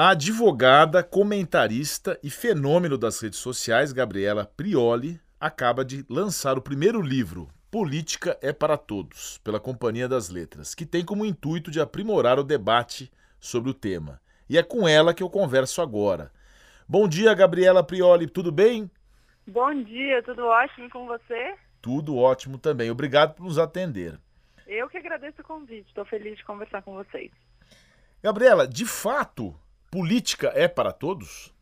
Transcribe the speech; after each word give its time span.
A 0.00 0.10
advogada, 0.10 1.02
comentarista 1.02 2.16
e 2.22 2.30
fenômeno 2.30 2.96
das 2.96 3.20
redes 3.20 3.40
sociais, 3.40 3.92
Gabriela 3.92 4.46
Prioli, 4.46 5.20
acaba 5.40 5.84
de 5.84 6.06
lançar 6.08 6.56
o 6.56 6.62
primeiro 6.62 7.02
livro, 7.02 7.48
Política 7.68 8.38
é 8.40 8.52
para 8.52 8.76
Todos, 8.76 9.38
pela 9.38 9.58
Companhia 9.58 10.08
das 10.08 10.28
Letras, 10.28 10.72
que 10.72 10.86
tem 10.86 11.04
como 11.04 11.26
intuito 11.26 11.68
de 11.68 11.80
aprimorar 11.80 12.38
o 12.38 12.44
debate 12.44 13.10
sobre 13.40 13.70
o 13.70 13.74
tema. 13.74 14.20
E 14.48 14.56
é 14.56 14.62
com 14.62 14.86
ela 14.86 15.12
que 15.12 15.20
eu 15.20 15.28
converso 15.28 15.82
agora. 15.82 16.30
Bom 16.88 17.08
dia, 17.08 17.34
Gabriela 17.34 17.82
Prioli, 17.82 18.28
tudo 18.28 18.52
bem? 18.52 18.88
Bom 19.48 19.82
dia, 19.82 20.22
tudo 20.22 20.46
ótimo 20.46 20.88
com 20.90 21.08
você? 21.08 21.56
Tudo 21.82 22.16
ótimo 22.16 22.56
também. 22.56 22.88
Obrigado 22.88 23.34
por 23.34 23.42
nos 23.42 23.58
atender. 23.58 24.16
Eu 24.64 24.88
que 24.88 24.98
agradeço 24.98 25.40
o 25.40 25.44
convite, 25.44 25.88
estou 25.88 26.04
feliz 26.04 26.38
de 26.38 26.44
conversar 26.44 26.82
com 26.82 26.94
vocês. 26.94 27.32
Gabriela, 28.22 28.64
de 28.64 28.86
fato, 28.86 29.58
política 29.90 30.52
é 30.54 30.68
para 30.68 30.92
todos? 30.92 31.52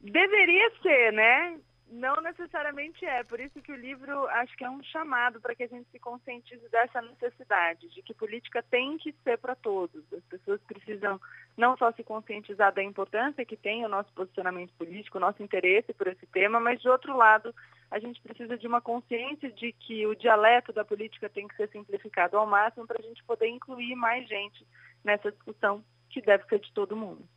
Deveria 0.00 0.70
ser, 0.82 1.12
né? 1.12 1.58
Não 1.90 2.16
necessariamente 2.16 3.04
é. 3.04 3.24
Por 3.24 3.40
isso 3.40 3.62
que 3.62 3.72
o 3.72 3.76
livro 3.76 4.26
acho 4.28 4.54
que 4.56 4.64
é 4.64 4.70
um 4.70 4.82
chamado 4.84 5.40
para 5.40 5.54
que 5.54 5.62
a 5.62 5.66
gente 5.66 5.88
se 5.90 5.98
conscientize 5.98 6.68
dessa 6.68 7.00
necessidade, 7.00 7.88
de 7.88 8.02
que 8.02 8.12
política 8.12 8.62
tem 8.62 8.98
que 8.98 9.14
ser 9.24 9.38
para 9.38 9.54
todos. 9.54 10.04
As 10.12 10.22
pessoas 10.24 10.60
precisam 10.62 11.18
não 11.56 11.76
só 11.78 11.90
se 11.92 12.04
conscientizar 12.04 12.74
da 12.74 12.82
importância 12.82 13.44
que 13.44 13.56
tem 13.56 13.84
o 13.84 13.88
nosso 13.88 14.12
posicionamento 14.12 14.72
político, 14.74 15.16
o 15.16 15.20
nosso 15.20 15.42
interesse 15.42 15.94
por 15.94 16.08
esse 16.08 16.26
tema, 16.26 16.60
mas 16.60 16.80
de 16.80 16.88
outro 16.90 17.16
lado, 17.16 17.54
a 17.90 17.98
gente 17.98 18.20
precisa 18.20 18.58
de 18.58 18.66
uma 18.66 18.82
consciência 18.82 19.50
de 19.50 19.72
que 19.72 20.06
o 20.06 20.14
dialeto 20.14 20.74
da 20.74 20.84
política 20.84 21.28
tem 21.30 21.48
que 21.48 21.56
ser 21.56 21.70
simplificado 21.70 22.36
ao 22.36 22.46
máximo 22.46 22.86
para 22.86 22.98
a 22.98 23.02
gente 23.02 23.24
poder 23.24 23.48
incluir 23.48 23.94
mais 23.94 24.28
gente 24.28 24.66
nessa 25.02 25.32
discussão 25.32 25.82
que 26.08 26.20
deve 26.22 26.44
ser 26.48 26.60
de 26.60 26.72
todo 26.72 26.96
mundo. 26.96 27.28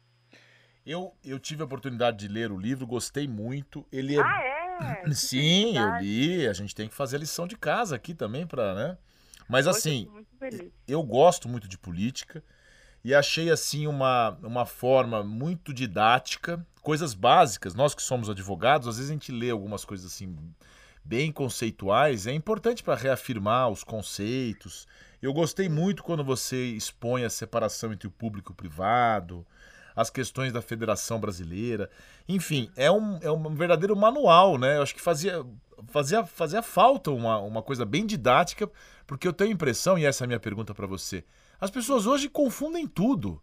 Eu, 0.86 1.14
eu 1.24 1.40
tive 1.40 1.62
a 1.62 1.66
oportunidade 1.66 2.18
de 2.18 2.28
ler 2.28 2.52
o 2.52 2.58
livro, 2.58 2.88
gostei 2.88 3.28
muito. 3.28 3.86
Ele 3.92 4.18
é... 4.18 4.22
Ah, 4.22 4.42
é? 5.06 5.10
Sim, 5.14 5.78
eu 5.78 5.98
li. 5.98 6.48
A 6.48 6.54
gente 6.54 6.74
tem 6.74 6.88
que 6.88 6.96
fazer 6.96 7.18
a 7.18 7.20
lição 7.20 7.48
de 7.48 7.56
casa 7.56 7.96
aqui 7.96 8.14
também 8.14 8.48
para, 8.48 8.74
né? 8.74 8.98
Mas 9.48 9.68
assim, 9.68 10.08
eu 10.88 11.04
gosto 11.04 11.50
muito 11.50 11.68
de 11.68 11.78
política 11.78 12.44
e 13.04 13.14
achei 13.14 13.52
assim 13.52 13.86
uma, 13.86 14.30
uma 14.42 14.66
forma 14.66 15.24
muito 15.24 15.74
didática, 15.74 16.66
coisas 16.82 17.14
básicas. 17.14 17.76
Nós 17.76 17.94
que 17.94 18.02
somos 18.02 18.30
advogados, 18.30 18.88
às 18.88 18.96
vezes 18.98 19.10
a 19.10 19.14
gente 19.14 19.32
lê 19.32 19.50
algumas 19.50 19.84
coisas 19.84 20.06
assim 20.06 20.36
bem 21.04 21.32
conceituais, 21.32 22.28
é 22.28 22.34
importante 22.34 22.84
para 22.84 22.96
reafirmar 22.96 23.70
os 23.70 23.84
conceitos. 23.84 24.88
Eu 25.22 25.34
gostei 25.34 25.70
muito 25.70 26.04
quando 26.04 26.24
você 26.24 26.72
expõe 26.72 27.24
a 27.24 27.30
separação 27.30 27.94
entre 27.94 28.08
o 28.08 28.12
público 28.12 28.52
e 28.52 28.54
o 28.54 28.56
privado, 28.56 29.46
as 29.96 30.10
questões 30.10 30.52
da 30.52 30.62
Federação 30.62 31.20
Brasileira. 31.20 31.92
Enfim, 32.28 32.72
é 32.76 32.90
um, 32.92 33.20
é 33.22 33.32
um 33.32 33.54
verdadeiro 33.54 33.96
manual, 33.96 34.58
né? 34.58 34.78
Eu 34.78 34.82
acho 34.82 34.96
que 34.96 35.02
fazia, 35.02 35.46
fazia, 35.90 36.26
fazia 36.26 36.64
falta 36.64 37.12
uma, 37.12 37.38
uma 37.38 37.62
coisa 37.62 37.86
bem 37.86 38.06
didática, 38.06 38.68
porque 39.06 39.28
eu 39.28 39.34
tenho 39.34 39.52
a 39.52 39.54
impressão, 39.54 39.98
e 39.98 40.06
essa 40.06 40.24
é 40.24 40.26
a 40.26 40.28
minha 40.28 40.40
pergunta 40.40 40.74
para 40.74 40.88
você, 40.88 41.24
as 41.60 41.70
pessoas 41.70 42.08
hoje 42.08 42.28
confundem 42.28 42.88
tudo. 42.88 43.40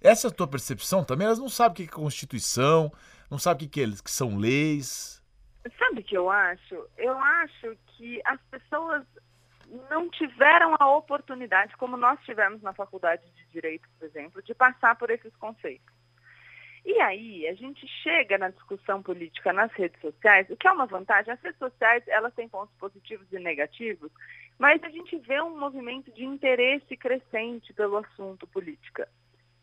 Essa 0.00 0.28
é 0.28 0.30
a 0.30 0.34
tua 0.34 0.46
percepção 0.46 1.02
também? 1.02 1.26
Elas 1.26 1.38
não 1.38 1.48
sabem 1.48 1.72
o 1.72 1.74
que 1.74 1.82
é 1.84 1.86
Constituição, 1.86 2.92
não 3.30 3.38
sabem 3.38 3.66
o 3.66 3.70
que, 3.70 3.80
é, 3.80 3.86
que 4.04 4.10
são 4.10 4.36
leis. 4.36 5.22
Sabe 5.78 6.00
o 6.00 6.04
que 6.04 6.16
eu 6.16 6.30
acho? 6.30 6.86
Eu 6.96 7.18
acho 7.18 7.76
que 7.86 8.20
as 8.24 8.40
pessoas 8.50 9.04
não 9.90 10.08
tiveram 10.10 10.74
a 10.78 10.96
oportunidade, 10.96 11.76
como 11.76 11.96
nós 11.96 12.18
tivemos 12.24 12.62
na 12.62 12.72
faculdade 12.72 13.22
de 13.30 13.46
Direito, 13.46 13.88
por 13.98 14.06
exemplo, 14.06 14.42
de 14.42 14.54
passar 14.54 14.96
por 14.96 15.10
esses 15.10 15.34
conceitos. 15.36 15.94
E 16.84 17.00
aí, 17.00 17.46
a 17.48 17.54
gente 17.54 17.86
chega 18.02 18.38
na 18.38 18.48
discussão 18.48 19.02
política 19.02 19.52
nas 19.52 19.70
redes 19.72 20.00
sociais, 20.00 20.48
o 20.48 20.56
que 20.56 20.66
é 20.66 20.72
uma 20.72 20.86
vantagem, 20.86 21.32
as 21.32 21.40
redes 21.40 21.58
sociais, 21.58 22.02
elas 22.06 22.32
têm 22.34 22.48
pontos 22.48 22.74
positivos 22.76 23.30
e 23.32 23.38
negativos, 23.38 24.10
mas 24.58 24.82
a 24.82 24.88
gente 24.88 25.16
vê 25.18 25.40
um 25.42 25.58
movimento 25.58 26.10
de 26.12 26.24
interesse 26.24 26.96
crescente 26.96 27.72
pelo 27.74 27.98
assunto 27.98 28.46
política. 28.46 29.08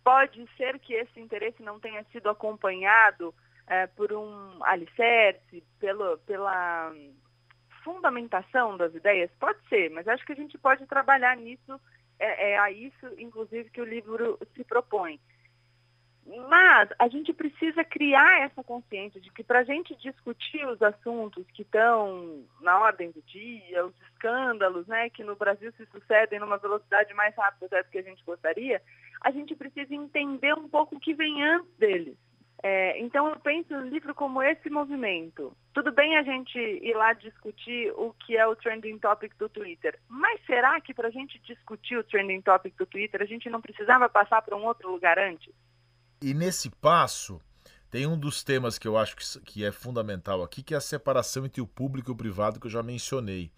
Pode 0.03 0.47
ser 0.55 0.77
que 0.77 0.93
esse 0.93 1.19
interesse 1.19 1.63
não 1.63 1.79
tenha 1.79 2.03
sido 2.11 2.29
acompanhado 2.29 3.33
é, 3.65 3.87
por 3.87 4.13
um 4.13 4.63
alicerce, 4.63 5.63
pelo, 5.79 6.19
pela 6.19 6.93
fundamentação 7.85 8.75
das 8.75 8.93
ideias? 8.95 9.29
Pode 9.39 9.59
ser, 9.69 9.91
mas 9.91 10.07
acho 10.07 10.25
que 10.25 10.33
a 10.33 10.35
gente 10.35 10.57
pode 10.57 10.85
trabalhar 10.87 11.37
nisso, 11.37 11.79
é, 12.19 12.53
é 12.53 12.59
a 12.59 12.71
isso, 12.71 13.05
inclusive, 13.19 13.69
que 13.69 13.79
o 13.79 13.85
livro 13.85 14.39
se 14.55 14.63
propõe. 14.63 15.19
Mas 16.49 16.89
a 16.97 17.07
gente 17.07 17.31
precisa 17.31 17.83
criar 17.83 18.41
essa 18.41 18.63
consciência 18.63 19.21
de 19.21 19.31
que 19.31 19.43
para 19.43 19.59
a 19.59 19.63
gente 19.63 19.95
discutir 19.97 20.65
os 20.65 20.81
assuntos 20.81 21.45
que 21.51 21.61
estão 21.61 22.43
na 22.59 22.79
ordem 22.79 23.11
do 23.11 23.21
dia, 23.21 23.85
os 23.85 23.93
escândalos 24.09 24.87
né, 24.87 25.07
que 25.11 25.23
no 25.23 25.35
Brasil 25.35 25.71
se 25.73 25.85
sucedem 25.85 26.39
numa 26.39 26.57
velocidade 26.57 27.13
mais 27.13 27.35
rápida 27.35 27.83
do 27.83 27.89
que 27.91 27.99
a 27.99 28.01
gente 28.01 28.23
gostaria, 28.25 28.81
a 29.21 29.29
gente 29.29 29.55
precisa 29.55 29.93
entender 29.93 30.55
um 30.55 30.67
pouco 30.67 30.95
o 30.95 30.99
que 30.99 31.13
vem 31.13 31.43
antes 31.43 31.71
deles. 31.77 32.17
É, 32.63 32.99
então 32.99 33.27
eu 33.27 33.39
penso 33.39 33.73
no 33.73 33.87
livro 33.87 34.15
como 34.15 34.41
esse 34.41 34.69
movimento. 34.69 35.55
Tudo 35.73 35.91
bem 35.91 36.17
a 36.17 36.23
gente 36.23 36.57
ir 36.57 36.95
lá 36.95 37.13
discutir 37.13 37.91
o 37.95 38.13
que 38.13 38.35
é 38.37 38.47
o 38.47 38.55
trending 38.55 38.97
topic 38.97 39.33
do 39.37 39.49
Twitter, 39.49 39.99
mas 40.07 40.39
será 40.45 40.79
que 40.81 40.93
para 40.93 41.09
a 41.09 41.11
gente 41.11 41.39
discutir 41.39 41.97
o 41.97 42.03
trending 42.03 42.41
topic 42.41 42.75
do 42.77 42.85
Twitter 42.85 43.21
a 43.21 43.25
gente 43.25 43.49
não 43.49 43.61
precisava 43.61 44.09
passar 44.09 44.41
para 44.41 44.55
um 44.55 44.65
outro 44.65 44.89
lugar 44.89 45.19
antes? 45.19 45.53
E 46.21 46.33
nesse 46.33 46.69
passo 46.69 47.39
tem 47.91 48.07
um 48.07 48.17
dos 48.17 48.43
temas 48.43 48.77
que 48.77 48.87
eu 48.87 48.97
acho 48.97 49.15
que, 49.15 49.39
que 49.41 49.65
é 49.65 49.71
fundamental 49.71 50.41
aqui, 50.41 50.63
que 50.63 50.73
é 50.73 50.77
a 50.77 50.81
separação 50.81 51.45
entre 51.45 51.61
o 51.61 51.67
público 51.67 52.09
e 52.09 52.13
o 52.13 52.17
privado 52.17 52.59
que 52.59 52.67
eu 52.67 52.71
já 52.71 52.81
mencionei. 52.81 53.51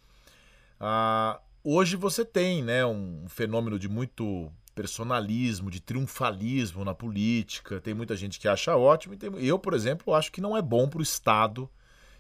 Ah, 0.80 1.40
hoje 1.64 1.96
você 1.96 2.26
tem 2.26 2.64
né, 2.64 2.86
um 2.86 3.26
fenômeno 3.30 3.80
de 3.80 3.88
muito 3.88 4.52
personalismo, 4.78 5.72
de 5.72 5.82
triunfalismo 5.82 6.86
na 6.86 6.94
política. 6.94 7.82
Tem 7.82 7.96
muita 7.96 8.16
gente 8.16 8.40
que 8.40 8.48
acha 8.48 8.78
ótimo. 8.78 9.16
E 9.16 9.18
tem... 9.18 9.32
Eu, 9.44 9.58
por 9.58 9.74
exemplo, 9.74 10.14
acho 10.14 10.32
que 10.32 10.40
não 10.40 10.56
é 10.56 10.62
bom 10.62 10.88
para 10.88 11.00
o 11.00 11.04
Estado 11.04 11.68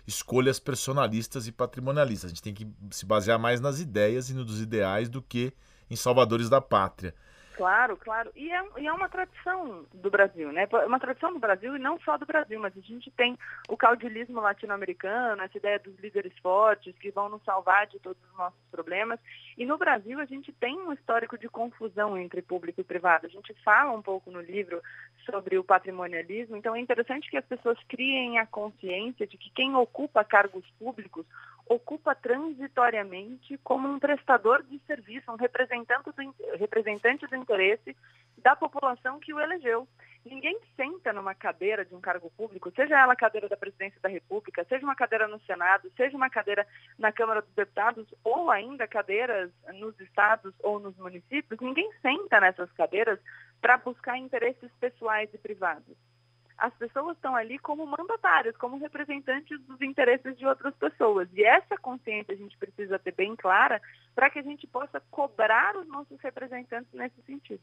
escolhas 0.07 0.59
personalistas 0.59 1.45
e 1.47 1.51
patrimonialistas. 1.51 2.25
A 2.25 2.34
gente 2.34 2.41
tem 2.41 2.56
que 2.56 2.68
se 2.90 3.06
basear 3.06 3.38
mais 3.38 3.62
nas 3.62 3.79
ideias 3.79 4.31
e 4.31 4.34
nos 4.34 4.59
ideais 4.59 5.07
do 5.07 5.22
que 5.22 5.53
em 5.88 5.95
salvadores 5.95 6.50
da 6.50 6.59
pátria. 6.59 7.13
Claro, 7.57 7.97
claro. 7.97 8.31
E 8.35 8.51
é, 8.51 8.63
e 8.78 8.85
é, 8.85 8.94
uma 8.94 9.09
tradição 9.09 9.84
do 9.91 10.12
Brasil, 10.12 10.51
né? 10.51 10.68
É 10.72 10.85
uma 10.85 11.00
tradição 11.00 11.34
do 11.34 11.40
Brasil 11.40 11.75
e 11.75 11.79
não 11.79 12.00
só 12.01 12.16
do 12.16 12.25
Brasil, 12.25 12.59
mas 12.59 12.78
a 12.78 12.81
gente 12.81 13.09
tem 13.09 13.35
o 13.68 13.75
caudilismo 13.75 14.40
latino-americano, 14.40 15.41
essa 15.41 15.57
ideia 15.57 15.79
dos 15.79 15.97
líderes 15.97 16.38
fortes 16.38 16.95
que 17.00 17.09
vão 17.09 17.29
nos 17.29 17.44
salvar 17.44 17.88
de 17.88 17.97
todos 17.97 18.22
os 18.31 18.38
nossos 18.38 18.59
problemas. 18.69 19.19
E 19.57 19.66
no 19.66 19.75
Brasil 19.75 20.19
a 20.19 20.25
gente 20.25 20.53
tem 20.53 20.78
um 20.78 20.94
histórico 20.94 21.35
de 21.35 21.50
confusão 21.50 22.16
entre 22.16 22.44
público 22.44 22.79
e 22.79 22.84
privado. 22.84 23.25
A 23.25 23.29
gente 23.29 23.51
fala 23.63 23.91
um 23.91 24.03
pouco 24.03 24.29
no 24.29 24.39
livro 24.39 24.79
sobre 25.25 25.57
o 25.57 25.63
patrimonialismo, 25.63 26.56
então 26.56 26.75
é 26.75 26.79
interessante 26.79 27.28
que 27.28 27.38
as 27.38 27.45
pessoas 27.45 27.79
criem 27.89 28.38
a 28.38 28.45
consciência 28.45 29.25
de 29.25 29.35
que 29.35 29.50
quem 29.50 29.75
ocupa 29.75 30.24
cargos 30.24 30.63
públicos 30.78 31.25
ocupa 31.70 32.16
transitoriamente 32.16 33.58
como 33.64 33.88
um 33.88 34.00
prestador 34.00 34.64
de 34.64 34.80
serviço, 34.86 35.32
um 35.32 35.36
representante 35.36 36.10
do, 36.12 36.58
representante 36.58 37.28
do 37.28 37.36
interesse 37.36 37.96
da 38.38 38.56
população 38.56 39.20
que 39.20 39.34
o 39.34 39.40
elegeu. 39.40 39.88
Ninguém 40.26 40.60
senta 40.76 41.14
numa 41.14 41.34
cadeira 41.34 41.86
de 41.86 41.96
um 41.96 42.02
cargo 42.02 42.30
público, 42.32 42.72
seja 42.76 43.00
ela 43.00 43.14
a 43.14 43.16
cadeira 43.16 43.48
da 43.48 43.56
presidência 43.56 44.00
da 44.02 44.10
República, 44.10 44.66
seja 44.66 44.84
uma 44.84 44.96
cadeira 44.96 45.28
no 45.28 45.40
Senado, 45.42 45.92
seja 45.96 46.18
uma 46.18 46.30
cadeira 46.30 46.68
na 47.00 47.12
Câmara 47.12 47.42
dos 47.42 47.54
Deputados, 47.54 48.06
ou 48.24 48.52
ainda 48.52 48.88
cadeiras 48.88 49.50
nos 49.76 49.98
estados 50.00 50.54
ou 50.60 50.80
nos 50.80 50.98
municípios, 50.98 51.60
ninguém 51.62 51.90
senta 52.02 52.42
nessas 52.42 52.72
cadeiras 52.74 53.20
para 53.62 53.78
buscar 53.78 54.18
interesses 54.18 54.70
pessoais 54.80 55.34
e 55.34 55.38
privados 55.38 55.96
as 56.57 56.74
pessoas 56.74 57.15
estão 57.15 57.36
ali 57.36 57.59
como 57.59 57.86
mandatários, 57.86 58.57
como 58.57 58.77
representantes 58.77 59.59
dos 59.62 59.80
interesses 59.81 60.38
de 60.38 60.45
outras 60.45 60.74
pessoas. 60.75 61.30
E 61.33 61.44
essa 61.44 61.77
consciência 61.77 62.33
a 62.33 62.38
gente 62.38 62.57
precisa 62.57 62.98
ter 62.98 63.13
bem 63.13 63.36
clara 63.36 63.81
para 64.15 64.30
que 64.30 64.39
a 64.39 64.42
gente 64.42 64.65
possa 64.65 65.00
cobrar 65.12 65.77
os 65.77 65.88
nossos 65.88 66.19
representantes 66.19 66.92
nesse 66.94 67.21
sentido. 67.25 67.62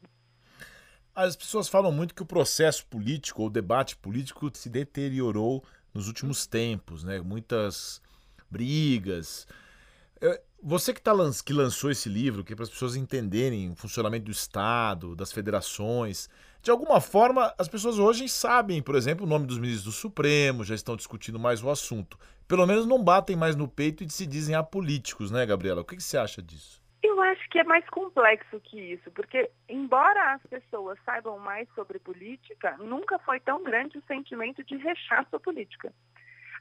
As 1.13 1.35
pessoas 1.35 1.67
falam 1.67 1.91
muito 1.91 2.13
que 2.13 2.23
o 2.23 2.25
processo 2.25 2.85
político, 2.87 3.41
ou 3.41 3.47
o 3.47 3.51
debate 3.51 3.95
político, 3.95 4.49
se 4.53 4.69
deteriorou 4.69 5.63
nos 5.93 6.07
últimos 6.07 6.45
tempos, 6.45 7.03
né? 7.03 7.19
Muitas 7.19 8.01
brigas. 8.49 9.47
Você 10.61 10.93
que, 10.93 11.01
tá, 11.01 11.11
que 11.45 11.53
lançou 11.53 11.91
esse 11.91 12.09
livro, 12.09 12.43
que 12.43 12.53
é 12.53 12.55
para 12.55 12.63
as 12.63 12.69
pessoas 12.69 12.95
entenderem 12.95 13.69
o 13.69 13.75
funcionamento 13.75 14.25
do 14.25 14.31
Estado, 14.31 15.15
das 15.15 15.31
federações, 15.31 16.27
de 16.65 16.71
alguma 16.71 16.99
forma, 16.99 17.53
as 17.59 17.67
pessoas 17.67 17.99
hoje 17.99 18.27
sabem, 18.27 18.81
por 18.81 18.95
exemplo, 18.95 19.23
o 19.23 19.29
nome 19.29 19.45
dos 19.45 19.59
ministros 19.59 19.85
do 19.85 19.91
Supremo, 19.91 20.63
já 20.63 20.73
estão 20.73 20.95
discutindo 20.95 21.37
mais 21.37 21.63
o 21.63 21.69
assunto. 21.69 22.17
Pelo 22.47 22.65
menos 22.65 22.87
não 22.87 23.03
batem 23.03 23.35
mais 23.35 23.55
no 23.55 23.67
peito 23.67 24.03
e 24.03 24.09
se 24.09 24.25
dizem 24.25 24.55
apolíticos, 24.55 25.29
né, 25.29 25.45
Gabriela? 25.45 25.81
O 25.81 25.85
que, 25.85 25.95
que 25.95 26.01
você 26.01 26.17
acha 26.17 26.41
disso? 26.41 26.81
Eu 27.03 27.21
acho 27.21 27.47
que 27.51 27.59
é 27.59 27.63
mais 27.63 27.87
complexo 27.91 28.59
que 28.61 28.79
isso, 28.79 29.11
porque 29.11 29.51
embora 29.69 30.33
as 30.33 30.41
pessoas 30.47 30.97
saibam 31.05 31.37
mais 31.37 31.69
sobre 31.75 31.99
política, 31.99 32.75
nunca 32.79 33.19
foi 33.19 33.39
tão 33.39 33.63
grande 33.63 33.99
o 33.99 34.03
sentimento 34.07 34.63
de 34.63 34.75
rechaço 34.77 35.35
à 35.35 35.39
política. 35.39 35.93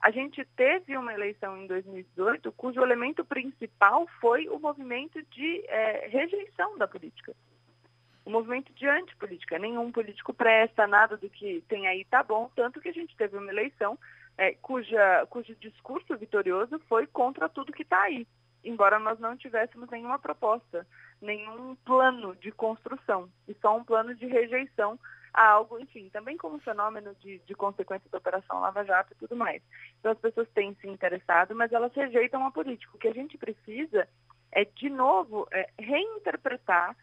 A 0.04 0.10
gente 0.10 0.44
teve 0.54 0.98
uma 0.98 1.14
eleição 1.14 1.56
em 1.56 1.66
2018 1.66 2.52
cujo 2.52 2.82
elemento 2.82 3.24
principal 3.24 4.06
foi 4.20 4.46
o 4.50 4.58
movimento 4.58 5.18
de 5.30 5.64
é, 5.66 6.08
rejeição 6.08 6.76
da 6.76 6.86
política. 6.86 7.34
O 8.22 8.28
movimento 8.28 8.70
de 8.74 8.86
antipolítica. 8.86 9.58
Nenhum 9.58 9.90
político 9.90 10.34
presta, 10.34 10.86
nada 10.86 11.16
do 11.16 11.30
que 11.30 11.64
tem 11.70 11.86
aí 11.86 12.04
tá 12.04 12.22
bom, 12.22 12.50
tanto 12.54 12.82
que 12.82 12.90
a 12.90 12.92
gente 12.92 13.16
teve 13.16 13.38
uma 13.38 13.50
eleição 13.50 13.98
é, 14.36 14.52
cuja, 14.60 15.26
cujo 15.30 15.54
discurso 15.54 16.14
vitorioso 16.18 16.78
foi 16.80 17.06
contra 17.06 17.48
tudo 17.48 17.72
que 17.72 17.82
está 17.82 18.02
aí, 18.02 18.26
embora 18.62 18.98
nós 18.98 19.18
não 19.18 19.34
tivéssemos 19.38 19.88
nenhuma 19.88 20.18
proposta, 20.18 20.86
nenhum 21.18 21.76
plano 21.76 22.36
de 22.36 22.52
construção, 22.52 23.30
e 23.48 23.54
só 23.54 23.74
um 23.74 23.84
plano 23.84 24.14
de 24.14 24.26
rejeição 24.26 24.98
algo, 25.34 25.78
enfim, 25.80 26.08
também 26.10 26.36
como 26.36 26.60
fenômeno 26.60 27.14
de, 27.16 27.40
de 27.40 27.54
consequência 27.54 28.08
da 28.10 28.18
Operação 28.18 28.60
Lava 28.60 28.84
Jato 28.84 29.12
e 29.12 29.16
tudo 29.16 29.36
mais. 29.36 29.60
Então 29.98 30.12
as 30.12 30.18
pessoas 30.18 30.48
têm 30.54 30.74
se 30.80 30.88
interessado, 30.88 31.54
mas 31.54 31.72
elas 31.72 31.92
rejeitam 31.92 32.46
a 32.46 32.52
política. 32.52 32.94
O 32.94 32.98
que 32.98 33.08
a 33.08 33.12
gente 33.12 33.36
precisa 33.36 34.08
é, 34.52 34.64
de 34.64 34.88
novo, 34.88 35.48
é, 35.50 35.68
reinterpretar 35.78 36.96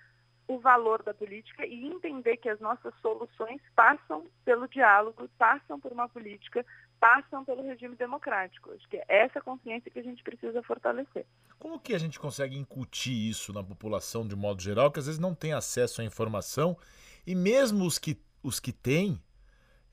o 0.47 0.59
valor 0.59 1.03
da 1.03 1.13
política 1.13 1.65
e 1.65 1.85
entender 1.85 2.37
que 2.37 2.49
as 2.49 2.59
nossas 2.59 2.93
soluções 3.01 3.61
passam 3.75 4.25
pelo 4.43 4.67
diálogo, 4.67 5.29
passam 5.37 5.79
por 5.79 5.91
uma 5.91 6.09
política, 6.09 6.65
passam 6.99 7.45
pelo 7.45 7.63
regime 7.63 7.95
democrático. 7.95 8.71
Acho 8.71 8.87
que 8.89 8.97
é 8.97 9.05
essa 9.07 9.39
consciência 9.41 9.89
que 9.89 9.99
a 9.99 10.03
gente 10.03 10.23
precisa 10.23 10.61
fortalecer. 10.63 11.25
Como 11.57 11.79
que 11.79 11.93
a 11.93 11.97
gente 11.97 12.19
consegue 12.19 12.57
incutir 12.57 13.29
isso 13.29 13.53
na 13.53 13.63
população 13.63 14.27
de 14.27 14.35
modo 14.35 14.61
geral, 14.61 14.91
que 14.91 14.99
às 14.99 15.05
vezes 15.05 15.19
não 15.19 15.33
tem 15.33 15.53
acesso 15.53 16.01
à 16.01 16.03
informação 16.03 16.77
e 17.25 17.35
mesmo 17.35 17.85
os 17.85 17.97
que, 17.97 18.17
os 18.43 18.59
que 18.59 18.71
têm, 18.71 19.21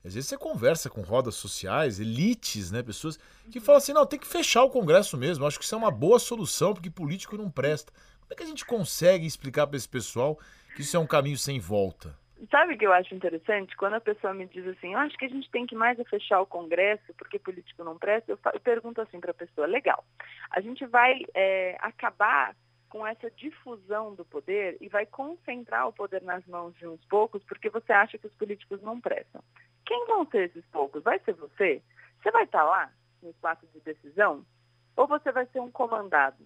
às 0.03 0.13
vezes 0.13 0.29
você 0.29 0.37
conversa 0.37 0.89
com 0.89 1.01
rodas 1.01 1.35
sociais, 1.35 1.99
elites, 1.99 2.71
né, 2.71 2.81
pessoas 2.81 3.17
que 3.51 3.59
falam 3.59 3.77
assim, 3.77 3.93
não, 3.93 4.05
tem 4.05 4.19
que 4.19 4.27
fechar 4.27 4.63
o 4.63 4.69
Congresso 4.69 5.17
mesmo, 5.17 5.45
acho 5.45 5.59
que 5.59 5.65
isso 5.65 5.75
é 5.75 5.77
uma 5.77 5.91
boa 5.91 6.19
solução, 6.19 6.73
porque 6.73 6.89
político 6.89 7.37
não 7.37 7.49
presta. 7.49 7.91
Como 8.21 8.31
é 8.31 8.35
que 8.35 8.43
a 8.43 8.47
gente 8.47 8.65
consegue 8.65 9.25
explicar 9.25 9.67
para 9.67 9.75
esse 9.75 9.89
pessoal 9.89 10.39
que 10.75 10.81
isso 10.81 10.95
é 10.95 10.99
um 10.99 11.07
caminho 11.07 11.37
sem 11.37 11.59
volta? 11.59 12.15
Sabe 12.49 12.73
o 12.73 12.77
que 12.77 12.85
eu 12.85 12.93
acho 12.93 13.13
interessante? 13.13 13.75
Quando 13.75 13.95
a 13.95 13.99
pessoa 13.99 14.33
me 14.33 14.45
diz 14.45 14.65
assim, 14.65 14.93
eu 14.93 14.99
acho 14.99 15.17
que 15.17 15.25
a 15.25 15.29
gente 15.29 15.49
tem 15.51 15.65
que 15.65 15.75
mais 15.75 15.99
é 15.99 16.05
fechar 16.05 16.39
o 16.39 16.45
Congresso 16.45 17.13
porque 17.17 17.37
político 17.37 17.83
não 17.83 17.97
presta, 17.97 18.31
eu, 18.31 18.39
eu 18.53 18.59
pergunto 18.61 19.01
assim 19.01 19.19
para 19.19 19.31
a 19.31 19.33
pessoa, 19.33 19.67
legal, 19.67 20.05
a 20.51 20.61
gente 20.61 20.85
vai 20.85 21.19
é, 21.33 21.75
acabar 21.81 22.55
com 22.89 23.05
essa 23.05 23.29
difusão 23.31 24.15
do 24.15 24.25
poder 24.25 24.77
e 24.81 24.89
vai 24.89 25.05
concentrar 25.05 25.87
o 25.87 25.93
poder 25.93 26.21
nas 26.23 26.45
mãos 26.47 26.75
de 26.75 26.87
uns 26.87 27.03
poucos 27.05 27.43
porque 27.43 27.69
você 27.69 27.93
acha 27.93 28.17
que 28.17 28.27
os 28.27 28.33
políticos 28.33 28.81
não 28.81 28.99
prestam. 28.99 29.41
Quem 29.85 30.05
vão 30.07 30.25
ser 30.25 30.49
esses 30.49 30.65
poucos? 30.67 31.03
Vai 31.03 31.19
ser 31.19 31.33
você? 31.33 31.81
Você 32.21 32.31
vai 32.31 32.43
estar 32.43 32.63
lá 32.63 32.91
no 33.21 33.29
espaço 33.29 33.65
de 33.67 33.79
decisão? 33.79 34.45
Ou 34.95 35.07
você 35.07 35.31
vai 35.31 35.45
ser 35.47 35.59
um 35.59 35.71
comandado? 35.71 36.43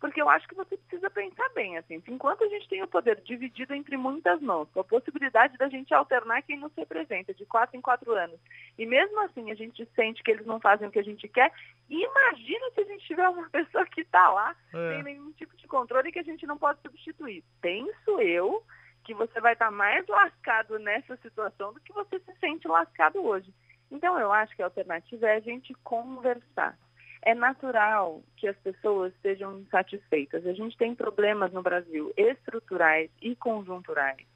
Porque 0.00 0.22
eu 0.22 0.28
acho 0.28 0.46
que 0.46 0.54
você 0.54 0.76
precisa 0.76 1.10
pensar 1.10 1.48
bem, 1.50 1.76
assim, 1.76 2.02
enquanto 2.06 2.44
a 2.44 2.48
gente 2.48 2.68
tem 2.68 2.82
o 2.82 2.88
poder 2.88 3.20
dividido 3.22 3.74
entre 3.74 3.96
muitas 3.96 4.40
mãos, 4.40 4.68
com 4.72 4.80
a 4.80 4.84
possibilidade 4.84 5.58
da 5.58 5.68
gente 5.68 5.92
alternar 5.92 6.42
quem 6.42 6.58
nos 6.58 6.72
representa 6.76 7.34
de 7.34 7.44
quatro 7.44 7.76
em 7.76 7.80
quatro 7.80 8.12
anos, 8.12 8.38
e 8.78 8.86
mesmo 8.86 9.20
assim 9.22 9.50
a 9.50 9.54
gente 9.54 9.84
sente 9.96 10.22
que 10.22 10.30
eles 10.30 10.46
não 10.46 10.60
fazem 10.60 10.86
o 10.86 10.90
que 10.90 11.00
a 11.00 11.04
gente 11.04 11.26
quer, 11.28 11.52
imagina 11.90 12.70
se 12.74 12.80
a 12.80 12.84
gente 12.84 13.06
tiver 13.06 13.28
uma 13.28 13.48
pessoa 13.50 13.84
que 13.86 14.02
está 14.02 14.28
lá, 14.28 14.54
é. 14.72 14.94
sem 14.94 15.02
nenhum 15.02 15.32
tipo 15.32 15.56
de 15.56 15.66
controle 15.66 16.12
que 16.12 16.20
a 16.20 16.24
gente 16.24 16.46
não 16.46 16.56
pode 16.56 16.80
substituir. 16.80 17.42
Penso 17.60 18.20
eu 18.20 18.62
que 19.02 19.14
você 19.14 19.40
vai 19.40 19.54
estar 19.54 19.66
tá 19.66 19.70
mais 19.70 20.06
lascado 20.06 20.78
nessa 20.78 21.16
situação 21.16 21.72
do 21.72 21.80
que 21.80 21.92
você 21.92 22.20
se 22.20 22.32
sente 22.38 22.68
lascado 22.68 23.24
hoje. 23.24 23.52
Então 23.90 24.18
eu 24.18 24.30
acho 24.30 24.54
que 24.54 24.62
a 24.62 24.66
alternativa 24.66 25.26
é 25.26 25.36
a 25.36 25.40
gente 25.40 25.74
conversar 25.82 26.78
é 27.22 27.34
natural 27.34 28.22
que 28.36 28.48
as 28.48 28.56
pessoas 28.58 29.12
sejam 29.22 29.58
insatisfeitas. 29.58 30.46
A 30.46 30.52
gente 30.52 30.76
tem 30.76 30.94
problemas 30.94 31.52
no 31.52 31.62
Brasil 31.62 32.12
estruturais 32.16 33.10
e 33.20 33.34
conjunturais. 33.36 34.26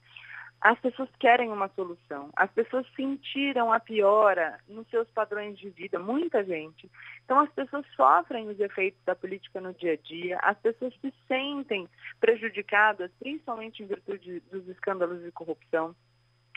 As 0.62 0.78
pessoas 0.78 1.08
querem 1.18 1.50
uma 1.50 1.68
solução. 1.70 2.30
As 2.36 2.48
pessoas 2.52 2.86
sentiram 2.94 3.72
a 3.72 3.80
piora 3.80 4.60
nos 4.68 4.88
seus 4.90 5.08
padrões 5.10 5.58
de 5.58 5.68
vida, 5.70 5.98
muita 5.98 6.44
gente. 6.44 6.88
Então, 7.24 7.40
as 7.40 7.50
pessoas 7.50 7.84
sofrem 7.96 8.48
os 8.48 8.60
efeitos 8.60 9.00
da 9.04 9.16
política 9.16 9.60
no 9.60 9.74
dia 9.74 9.94
a 9.94 9.96
dia, 9.96 10.38
as 10.40 10.56
pessoas 10.58 10.94
se 11.00 11.12
sentem 11.26 11.88
prejudicadas, 12.20 13.10
principalmente 13.18 13.82
em 13.82 13.86
virtude 13.86 14.40
dos 14.52 14.68
escândalos 14.68 15.20
de 15.24 15.32
corrupção. 15.32 15.96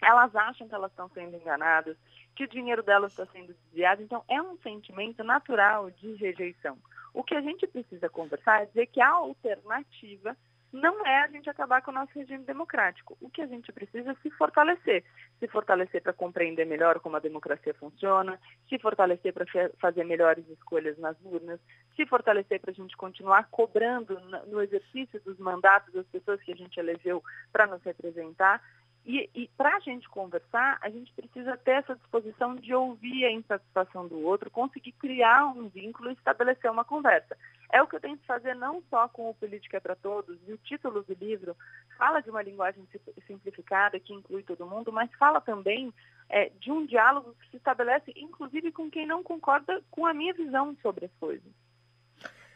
Elas 0.02 0.36
acham 0.36 0.68
que 0.68 0.76
elas 0.76 0.92
estão 0.92 1.10
sendo 1.10 1.36
enganadas, 1.36 1.98
que 2.36 2.44
o 2.44 2.50
dinheiro 2.50 2.84
delas 2.84 3.12
está 3.12 3.26
sendo 3.28 3.54
desviado. 3.54 4.04
Então, 4.04 4.24
é 4.28 4.42
um 4.42 4.58
sentimento 4.58 5.24
natural 5.24 5.90
de 5.92 6.14
rejeição. 6.16 6.78
O 7.14 7.24
que 7.24 7.34
a 7.34 7.42
gente 7.42 7.66
precisa 7.66 8.10
conversar 8.10 8.64
é 8.64 8.66
dizer 8.66 8.88
que 8.88 9.02
a 9.02 9.10
alternativa 9.10 10.36
não 10.76 11.06
é 11.06 11.22
a 11.22 11.28
gente 11.28 11.50
acabar 11.50 11.82
com 11.82 11.90
o 11.90 11.94
nosso 11.94 12.12
regime 12.14 12.44
democrático. 12.44 13.18
O 13.22 13.30
que 13.30 13.42
a 13.42 13.48
gente 13.48 13.72
precisa 13.72 14.12
é 14.12 14.16
se 14.16 14.30
fortalecer. 14.32 15.06
Se 15.40 15.48
fortalecer 15.48 16.02
para 16.02 16.12
compreender 16.12 16.66
melhor 16.66 17.00
como 17.00 17.16
a 17.16 17.22
democracia 17.22 17.74
funciona, 17.76 18.38
se 18.68 18.78
fortalecer 18.80 19.34
para 19.34 19.46
fazer 19.80 20.04
melhores 20.04 20.46
escolhas 20.50 20.98
nas 20.98 21.16
urnas, 21.24 21.62
se 21.96 22.06
fortalecer 22.06 22.60
para 22.60 22.72
a 22.72 22.74
gente 22.74 22.98
continuar 22.98 23.48
cobrando 23.50 24.20
no 24.48 24.62
exercício 24.62 25.22
dos 25.22 25.40
mandatos 25.40 25.94
das 25.94 26.08
pessoas 26.08 26.42
que 26.42 26.52
a 26.52 26.58
gente 26.58 26.78
elegeu 26.78 27.24
para 27.54 27.66
nos 27.66 27.82
representar 27.84 28.62
e, 29.06 29.30
e 29.36 29.48
para 29.56 29.76
a 29.76 29.80
gente 29.80 30.10
conversar, 30.10 30.80
a 30.82 30.90
gente 30.90 31.14
precisa 31.14 31.56
ter 31.58 31.72
essa 31.72 31.96
disposição 31.96 32.56
de 32.56 32.74
ouvir 32.74 33.26
a 33.26 33.32
insatisfação 33.32 34.08
do 34.08 34.20
outro, 34.22 34.50
conseguir 34.50 34.94
criar 34.94 35.46
um 35.46 35.68
vínculo 35.68 36.10
e 36.10 36.14
estabelecer 36.14 36.72
uma 36.72 36.84
conversa. 36.84 37.38
É 37.72 37.82
o 37.84 37.88
que 37.88 37.96
eu 37.96 38.00
tento 38.00 38.26
fazer 38.26 38.56
não 38.56 38.82
só 38.90 39.08
com 39.08 39.30
o 39.30 39.36
Política 39.36 39.80
para 39.80 39.96
Todos, 39.96 40.40
e 40.48 40.54
o 40.54 40.58
título 40.58 41.04
do 41.04 41.14
livro 41.14 41.56
fala 42.00 42.20
de 42.20 42.32
uma 42.32 42.42
linguagem 42.42 42.84
simplificada 43.28 44.00
que 44.00 44.14
inclui 44.14 44.42
todo 44.42 44.66
mundo, 44.66 44.92
mas 44.92 45.14
fala 45.20 45.40
também 45.40 45.94
é, 46.28 46.50
de 46.60 46.72
um 46.72 46.84
diálogo 46.84 47.36
que 47.42 47.52
se 47.52 47.58
estabelece, 47.58 48.12
inclusive, 48.16 48.72
com 48.72 48.90
quem 48.90 49.06
não 49.06 49.22
concorda 49.22 49.84
com 49.92 50.08
a 50.08 50.16
minha 50.16 50.34
visão 50.34 50.76
sobre 50.82 51.06
as 51.06 51.14
coisas. 51.20 51.52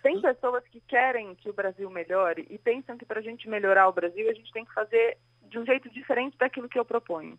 Tem 0.02 0.20
pessoas 0.20 0.64
que 0.70 0.80
querem 0.82 1.36
que 1.36 1.50
o 1.50 1.54
Brasil 1.54 1.90
melhore 1.90 2.48
e 2.50 2.58
pensam 2.58 2.98
que 2.98 3.06
para 3.06 3.20
a 3.20 3.24
gente 3.24 3.50
melhorar 3.50 3.88
o 3.88 3.94
Brasil, 3.94 4.30
a 4.30 4.34
gente 4.34 4.52
tem 4.52 4.66
que 4.66 4.74
fazer 4.74 5.18
de 5.50 5.60
um 5.60 5.66
jeito 5.66 5.90
diferente 5.90 6.38
daquilo 6.38 6.70
que 6.70 6.80
eu 6.80 6.86
proponho. 6.86 7.38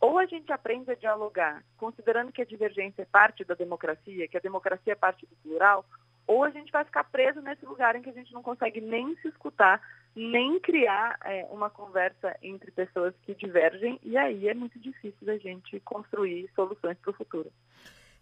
Ou 0.00 0.18
a 0.18 0.26
gente 0.26 0.50
aprende 0.50 0.90
a 0.90 0.94
dialogar, 0.94 1.62
considerando 1.76 2.32
que 2.32 2.40
a 2.40 2.46
divergência 2.46 3.02
é 3.02 3.04
parte 3.04 3.44
da 3.44 3.54
democracia, 3.54 4.26
que 4.26 4.36
a 4.36 4.40
democracia 4.40 4.94
é 4.94 4.96
parte 4.96 5.26
do 5.26 5.36
plural, 5.36 5.84
ou 6.26 6.44
a 6.44 6.50
gente 6.50 6.72
vai 6.72 6.84
ficar 6.84 7.04
preso 7.04 7.40
nesse 7.40 7.66
lugar 7.66 7.96
em 7.96 8.02
que 8.02 8.08
a 8.08 8.12
gente 8.14 8.32
não 8.32 8.42
consegue 8.42 8.80
nem 8.80 9.14
se 9.16 9.28
escutar, 9.28 9.82
nem 10.14 10.58
criar 10.60 11.18
é, 11.24 11.46
uma 11.50 11.68
conversa 11.68 12.34
entre 12.40 12.70
pessoas 12.70 13.14
que 13.22 13.34
divergem, 13.34 14.00
e 14.02 14.16
aí 14.16 14.48
é 14.48 14.54
muito 14.54 14.78
difícil 14.78 15.26
da 15.26 15.36
gente 15.36 15.78
construir 15.80 16.48
soluções 16.54 16.96
para 16.98 17.10
o 17.10 17.14
futuro. 17.14 17.52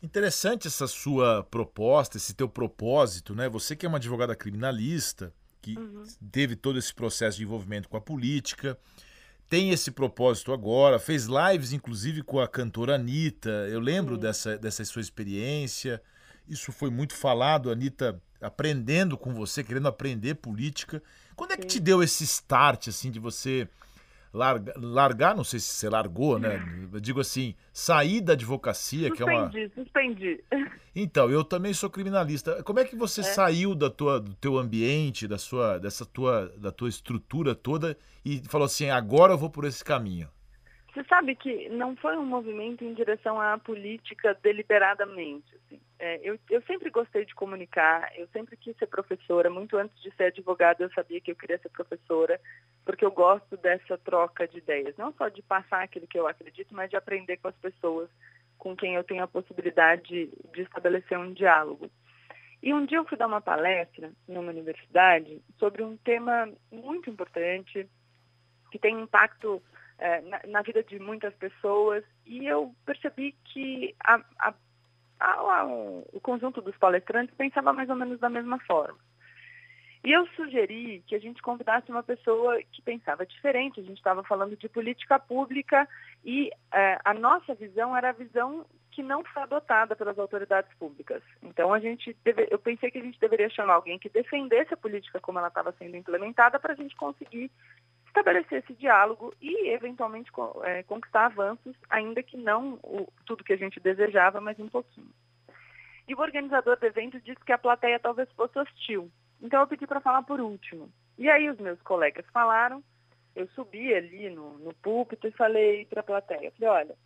Interessante 0.03 0.69
essa 0.69 0.87
sua 0.87 1.45
proposta, 1.51 2.17
esse 2.17 2.35
teu 2.35 2.49
propósito, 2.49 3.35
né? 3.35 3.49
Você 3.49 3.77
que 3.77 3.85
é 3.85 3.89
uma 3.89 3.99
advogada 3.99 4.35
criminalista, 4.35 5.33
que 5.61 5.77
uhum. 5.77 6.05
teve 6.31 6.57
todo 6.57 6.79
esse 6.79 6.95
processo 6.95 7.37
de 7.39 7.45
envolvimento 7.45 7.89
com 7.89 7.97
a 7.97 8.01
política, 8.01 8.79
tem 9.49 9.71
esse 9.71 9.91
propósito 9.91 10.53
agora, 10.53 10.99
fez 10.99 11.27
lives 11.27 11.73
inclusive 11.73 12.23
com 12.23 12.39
a 12.39 12.47
cantora 12.47 12.95
Anitta. 12.95 13.51
Eu 13.71 13.81
lembro 13.81 14.19
dessa, 14.19 14.59
dessa 14.59 14.85
sua 14.85 15.01
experiência. 15.01 16.03
Isso 16.47 16.71
foi 16.71 16.91
muito 16.91 17.15
falado, 17.15 17.71
Anitta 17.71 18.21
aprendendo 18.41 19.17
com 19.17 19.35
você, 19.35 19.65
querendo 19.65 19.89
aprender 19.89 20.35
política. 20.35 21.03
Quando 21.35 21.53
é 21.53 21.57
que 21.57 21.67
te 21.67 21.81
deu 21.81 22.03
esse 22.03 22.25
start 22.25 22.89
assim 22.89 23.11
de 23.11 23.19
você 23.19 23.69
larga, 24.33 24.75
largar, 24.77 25.35
não 25.35 25.45
sei 25.45 25.61
se 25.61 25.69
você 25.69 25.89
largou, 25.89 26.39
né? 26.39 26.63
Eu 26.93 27.01
digo 27.01 27.21
assim, 27.21 27.55
sair 27.73 28.21
da 28.21 28.33
advocacia, 28.33 29.09
suspendi, 29.09 29.17
que 29.17 29.23
é 29.23 29.27
uma. 29.27 29.45
Suspendi, 29.45 29.75
suspendi. 29.75 30.45
Então, 30.95 31.31
eu 31.31 31.45
também 31.45 31.73
sou 31.73 31.89
criminalista. 31.89 32.63
Como 32.63 32.81
é 32.81 32.85
que 32.85 32.97
você 32.97 33.21
é. 33.21 33.25
saiu 33.25 33.75
da 33.75 33.89
tua, 33.89 34.21
do 34.21 34.35
teu 34.35 34.59
ambiente, 34.59 35.29
da 35.29 35.39
sua, 35.39 35.79
dessa 35.79 36.05
tua, 36.05 36.53
da 36.57 36.73
tua 36.73 36.89
estrutura 36.89 37.55
toda 37.55 37.97
e 38.25 38.43
falou 38.49 38.67
assim, 38.67 38.91
agora 38.91 39.33
eu 39.33 39.39
vou 39.39 39.51
por 39.51 39.65
esse 39.65 39.85
caminho? 39.85 40.29
Você 40.99 41.05
sabe 41.05 41.37
que 41.37 41.69
não 41.69 41.95
foi 41.95 42.17
um 42.17 42.27
movimento 42.27 42.83
em 42.83 42.93
direção 42.93 43.41
à 43.41 43.57
política 43.57 44.37
deliberadamente. 44.43 45.47
Assim. 45.55 45.81
É, 45.97 46.19
eu, 46.29 46.37
eu 46.51 46.61
sempre 46.63 46.91
gostei 46.91 47.25
de 47.25 47.37
comunicar, 47.37 48.11
eu 48.17 48.27
sempre 48.33 48.57
quis 48.57 48.77
ser 48.77 48.87
professora. 48.87 49.49
Muito 49.49 49.77
antes 49.77 49.97
de 50.03 50.11
ser 50.17 50.25
advogada, 50.25 50.83
eu 50.83 50.91
sabia 50.91 51.21
que 51.21 51.31
eu 51.31 51.37
queria 51.37 51.57
ser 51.59 51.69
professora, 51.69 52.41
porque 52.85 53.05
eu 53.05 53.13
gosto 53.13 53.57
dessa 53.59 53.97
troca 53.99 54.49
de 54.49 54.59
ideias. 54.59 54.97
Não 54.97 55.13
só 55.13 55.29
de 55.29 55.41
passar 55.41 55.85
aquilo 55.85 56.09
que 56.09 56.19
eu 56.19 56.27
acredito, 56.27 56.75
mas 56.75 56.91
de 56.91 56.97
aprender 56.97 57.37
com 57.37 57.47
as 57.47 57.57
pessoas 57.59 58.11
com 58.59 58.75
quem 58.75 58.97
eu 58.97 59.05
tenho 59.05 59.23
a 59.23 59.29
possibilidade 59.29 60.03
de, 60.03 60.33
de 60.53 60.63
estabelecer 60.63 61.17
um 61.17 61.33
diálogo. 61.33 61.89
E 62.61 62.75
um 62.75 62.85
dia 62.85 62.99
eu 62.99 63.05
fui 63.05 63.17
dar 63.17 63.29
uma 63.29 63.41
palestra 63.41 64.11
numa 64.27 64.51
universidade 64.51 65.41
sobre 65.61 65.85
um 65.85 65.97
tema 65.99 66.53
muito 66.73 67.09
importante, 67.09 67.89
que 68.73 68.81
tem 68.81 69.01
impacto 69.01 69.63
é, 69.99 70.21
na, 70.23 70.41
na, 70.47 70.63
vida 70.63 70.83
de 70.83 70.99
muitas 70.99 71.35
pessoas, 71.35 72.05
e 72.25 72.47
eu 72.47 72.75
percebi 72.87 73.35
que 73.45 73.95
a, 74.05 74.21
a, 74.39 74.55
a, 75.21 75.65
o 75.65 76.21
conjunto 76.23 76.61
dos 76.61 76.77
palestrantes 76.77 77.35
pensava 77.37 77.73
mais 77.73 77.91
ou 77.91 77.97
menos 77.97 78.19
da 78.21 78.29
mesma 78.29 78.59
forma. 78.61 78.99
E 80.05 80.13
eu 80.13 80.27
sugeri 80.29 81.03
que 81.07 81.15
a 81.15 81.19
gente 81.19 81.43
convidasse 81.43 81.91
uma 81.91 82.03
pessoa 82.03 82.63
que 82.73 82.81
pensava 82.83 83.27
diferente. 83.27 83.81
A 83.81 83.83
gente 83.83 83.99
estava 83.99 84.23
falando 84.23 84.57
de 84.57 84.69
política 84.69 85.19
pública 85.19 85.89
e 86.25 86.51
é, 86.73 86.99
a 87.05 87.13
nossa 87.13 87.55
visão 87.55 87.97
era 87.97 88.11
a 88.11 88.13
visão 88.13 88.65
que 88.93 89.03
não 89.03 89.25
foi 89.25 89.43
adotada 89.43 89.95
pelas 89.95 90.19
autoridades 90.19 90.73
públicas. 90.79 91.23
Então 91.43 91.73
a 91.73 91.79
gente 91.79 92.17
deve, 92.25 92.49
eu 92.51 92.59
pensei 92.59 92.91
que 92.91 92.99
a 92.99 93.03
gente 93.03 93.19
deveria 93.21 93.51
chamar 93.51 93.75
alguém 93.75 93.99
que 93.99 94.09
defendesse 94.09 94.73
a 94.75 94.77
política 94.77 95.21
como 95.21 95.39
ela 95.39 95.49
estava 95.49 95.73
sendo 95.73 95.97
implementada 95.97 96.59
para 96.59 96.73
a 96.73 96.77
gente 96.77 96.97
conseguir 96.97 97.51
estabelecer 98.19 98.63
esse 98.63 98.75
diálogo 98.75 99.35
e 99.41 99.71
eventualmente 99.71 100.31
é, 100.65 100.83
conquistar 100.83 101.27
avanços, 101.27 101.77
ainda 101.89 102.23
que 102.23 102.37
não 102.37 102.75
o, 102.83 103.11
tudo 103.25 103.45
que 103.45 103.53
a 103.53 103.57
gente 103.57 103.81
desejava, 103.81 104.41
mas 104.41 104.59
um 104.59 104.69
pouquinho. 104.69 105.11
E 106.07 106.15
o 106.15 106.21
organizador 106.21 106.79
do 106.79 106.87
evento 106.87 107.21
disse 107.21 107.45
que 107.45 107.53
a 107.53 107.59
plateia 107.59 107.99
talvez 107.99 108.31
fosse 108.33 108.59
hostil. 108.59 109.11
Então 109.41 109.61
eu 109.61 109.67
pedi 109.67 109.87
para 109.87 110.01
falar 110.01 110.23
por 110.23 110.41
último. 110.41 110.91
E 111.17 111.29
aí 111.29 111.49
os 111.49 111.59
meus 111.59 111.81
colegas 111.83 112.25
falaram, 112.33 112.83
eu 113.37 113.47
subi 113.49 113.95
ali 113.95 114.31
no, 114.31 114.59
no 114.59 114.75
púlpito 114.75 115.27
e 115.27 115.33
falei 115.33 115.85
para 115.87 116.01
a 116.01 116.05
plateia, 116.05 116.53
falei, 116.53 116.69
olha, 116.71 116.97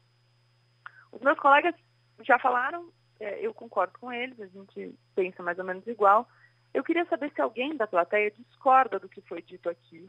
os 1.10 1.20
meus 1.20 1.38
colegas 1.38 1.74
já 2.22 2.38
falaram, 2.38 2.88
é, 3.20 3.44
eu 3.44 3.52
concordo 3.52 3.98
com 3.98 4.12
eles, 4.12 4.40
a 4.40 4.46
gente 4.46 4.94
pensa 5.14 5.42
mais 5.42 5.58
ou 5.58 5.64
menos 5.64 5.86
igual. 5.86 6.28
Eu 6.72 6.82
queria 6.82 7.04
saber 7.06 7.30
se 7.32 7.40
alguém 7.40 7.76
da 7.76 7.86
plateia 7.86 8.30
discorda 8.30 8.98
do 8.98 9.08
que 9.08 9.20
foi 9.22 9.42
dito 9.42 9.68
aqui, 9.68 10.08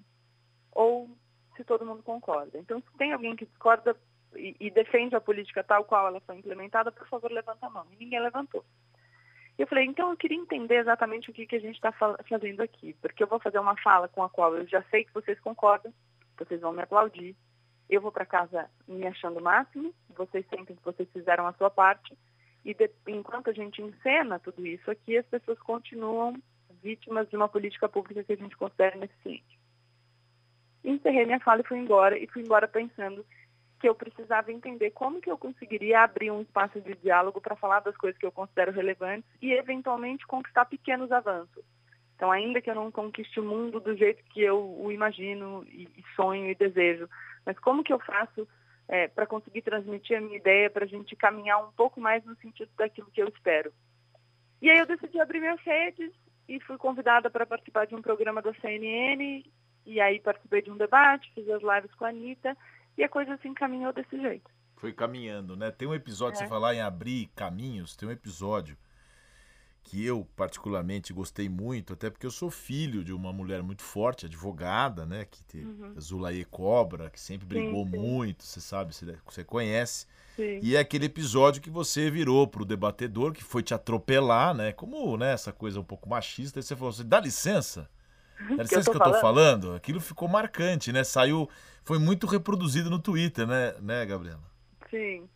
ou 0.74 1.10
se 1.56 1.63
todo 1.63 1.86
mundo 1.86 2.03
concorda. 2.03 2.58
Então, 2.58 2.82
se 2.82 2.98
tem 2.98 3.13
alguém 3.13 3.36
que 3.36 3.46
discorda 3.46 3.96
e, 4.36 4.56
e 4.60 4.72
defende 4.72 5.15
a 5.15 5.22
política 5.22 5.63
tal 5.63 5.84
qual 5.84 6.08
ela 6.08 6.20
foi 6.22 6.38
implementada, 6.38 6.92
por 6.92 7.08
favor, 7.08 7.32
levanta 7.32 7.65
a 7.65 7.70
mão. 7.70 7.86
E 7.92 8.03
ninguém 8.03 8.20
levantou. 8.20 8.63
Eu 9.58 9.68
falei, 9.68 9.86
então 9.86 10.10
eu 10.10 10.18
queria 10.18 10.38
entender 10.38 10.77
exatamente 10.77 11.30
o 11.30 11.34
que, 11.34 11.46
que 11.46 11.56
a 11.56 11.60
gente 11.60 11.75
está 11.75 11.92
fazendo 11.92 12.62
aqui, 12.62 12.96
porque 13.00 13.22
eu 13.22 13.27
vou 13.27 13.39
fazer 13.39 13.60
uma 13.60 13.77
fala 13.77 14.08
com 14.08 14.24
a 14.24 14.30
qual 14.30 14.56
eu 14.56 14.65
já 14.65 14.82
sei 14.89 15.06
que 15.06 15.13
vocês 15.13 15.39
concordam, 15.39 15.94
vocês 16.38 16.60
vão 16.60 16.74
me 16.74 16.82
aplaudir, 16.82 17.36
eu 17.88 18.01
vou 18.01 18.12
para 18.12 18.25
casa 18.25 18.68
me 18.88 19.06
achando 19.06 19.38
o 19.38 19.44
máximo, 19.44 19.94
vocês 20.10 20.44
sentem 20.50 20.75
que 20.75 20.84
vocês 20.84 21.08
fizeram 21.13 21.46
a 21.46 21.53
sua 21.53 21.70
parte, 21.70 22.18
e 22.65 22.74
de, 22.74 22.89
enquanto 23.08 23.51
a 23.51 23.53
gente 23.53 23.80
encena 23.80 24.39
tudo 24.39 24.65
isso 24.65 24.89
aqui, 24.89 25.18
as 25.18 25.25
pessoas 25.27 25.60
continuam 25.60 26.36
vítimas 26.82 27.30
de 27.30 27.36
uma 27.36 27.48
política 27.48 27.88
pública 27.88 28.24
que 28.24 28.34
a 28.34 28.38
gente 28.38 28.58
considera 28.58 28.98
ineficiente. 28.98 29.52
Encerrei 30.84 31.25
minha 31.25 31.40
fala 31.40 31.62
e 31.62 31.68
fui 31.68 31.78
embora, 31.78 32.18
e 32.18 32.28
fui 32.28 32.42
embora 32.42 32.68
pensando 32.68 33.25
que 33.80 33.90
eu 33.90 33.96
precisava 33.96 34.52
entender 34.52 34.92
como 34.92 35.20
que 35.20 35.30
eu 35.30 35.38
conseguiria 35.38 36.02
abrir 36.02 36.32
um 36.32 36.42
espaço 36.42 36.80
de 36.80 36.96
diálogo 36.96 37.42
para 37.42 37.56
falar 37.56 37.82
das 37.82 37.98
coisas 37.98 38.18
que 38.18 38.25
eu 38.25 38.32
considero 38.32 38.72
relevantes 38.72 39.30
e, 39.42 39.52
eventualmente, 39.52 40.25
conquistar 40.25 40.63
pequenos 40.63 41.12
avanços. 41.12 41.63
Então, 42.16 42.32
ainda 42.32 42.62
que 42.62 42.70
eu 42.70 42.75
não 42.75 42.90
conquiste 42.90 43.42
o 43.42 43.44
mundo 43.44 43.82
do 43.82 43.94
jeito 43.98 44.24
que 44.30 44.42
eu 44.42 44.58
o 44.58 44.90
imagino 44.90 45.66
e, 45.68 45.90
sonho 46.16 46.50
e 46.50 46.56
desejo, 46.56 47.10
mas 47.46 47.60
como 47.60 47.84
que 47.84 47.92
eu 47.92 48.00
faço 48.00 48.48
é, 48.88 49.10
para 49.10 49.25
conseguir 49.25 49.62
transmitir 49.62 50.18
a 50.18 50.22
minha 50.22 50.38
ideia, 50.38 50.70
para 50.70 50.86
a 50.86 50.88
gente 50.88 51.13
caminhar 51.18 51.62
um 51.62 51.72
pouco 51.74 52.00
mais 52.00 52.24
no 52.24 52.38
sentido 52.38 52.70
daquilo 52.78 53.12
que 53.12 53.22
eu 53.22 53.28
espero? 53.28 53.74
E 54.62 54.70
aí 54.70 54.78
eu 54.78 54.86
decidi 54.86 55.20
abrir 55.20 55.42
minhas 55.42 55.60
redes 55.60 56.13
e 56.48 56.58
fui 56.62 56.78
convidada 56.78 57.30
para 57.30 57.46
participar 57.46 57.86
de 57.86 57.96
um 57.96 58.02
programa 58.02 58.42
da 58.42 58.54
CNN, 58.54 59.44
e 59.86 60.00
aí 60.00 60.20
participei 60.20 60.62
de 60.62 60.72
um 60.72 60.78
debate, 60.78 61.32
fiz 61.34 61.48
as 61.50 61.62
lives 61.62 61.94
com 61.96 62.06
a 62.06 62.10
Anitta, 62.10 62.58
e 62.98 63.04
a 63.04 63.10
coisa 63.10 63.38
se 63.38 63.48
encaminhou 63.48 63.92
desse 63.94 64.20
jeito. 64.20 64.50
Foi 64.78 64.94
caminhando, 64.94 65.56
né? 65.56 65.72
Tem 65.72 65.88
um 65.88 65.94
episódio, 65.94 66.38
é. 66.38 66.44
você 66.44 66.48
falar 66.48 66.75
em 66.75 66.82
abrir 66.82 67.30
caminhos, 67.36 67.96
tem 67.96 68.08
um 68.08 68.12
episódio 68.12 68.78
que 69.84 70.06
eu 70.06 70.25
particularmente 70.36 71.13
gostei 71.13 71.50
muito, 71.50 71.94
até 71.94 72.10
porque 72.10 72.25
eu 72.25 72.32
sou 72.32 72.50
filho 72.50 73.04
de 73.04 73.12
uma 73.12 73.34
mulher 73.34 73.62
muito 73.62 73.82
forte, 73.84 74.25
advogada, 74.25 75.06
né, 75.06 75.25
que 75.25 75.44
te, 75.44 75.58
uhum. 75.58 76.00
Zulaie 76.00 76.46
Cobra, 76.46 77.10
que 77.10 77.20
sempre 77.20 77.46
brigou 77.46 77.86
sim, 77.86 77.92
sim. 77.92 77.98
muito, 77.98 78.44
você 78.44 78.62
sabe, 78.62 78.96
você, 78.96 79.18
você 79.25 79.44
conhece. 79.44 80.08
Sim. 80.36 80.60
E 80.63 80.75
é 80.75 80.80
aquele 80.80 81.06
episódio 81.06 81.62
que 81.62 81.70
você 81.70 82.10
virou 82.10 82.48
pro 82.48 82.66
debatedor, 82.66 83.34
que 83.34 83.44
foi 83.44 83.62
te 83.62 83.74
atropelar, 83.74 84.54
né, 84.54 84.72
como, 84.72 85.18
né, 85.18 85.34
essa 85.34 85.52
coisa 85.52 85.80
um 85.80 85.84
pouco 85.84 86.10
machista, 86.10 86.60
e 86.60 86.63
você 86.63 86.75
falou 86.75 86.90
assim, 86.90 87.08
dá 87.08 87.20
licença, 87.20 87.90
licença 88.50 88.92
que 88.92 88.98
eu 88.98 89.00
tô, 89.00 89.04
que 89.04 89.10
eu 89.10 89.14
tô 89.14 89.20
falando? 89.20 89.76
Aquilo 89.76 90.00
ficou 90.00 90.28
marcante, 90.28 90.92
né, 90.92 91.04
saiu, 91.04 91.50
foi 91.84 92.00
muito 92.00 92.28
reproduzido 92.28 92.90
no 92.90 93.00
Twitter, 93.00 93.48
né, 93.48 93.74
né, 93.82 94.06
Gabriela? 94.06 94.42
Sim. 94.90 95.28